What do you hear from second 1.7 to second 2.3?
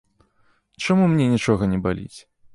не баліць?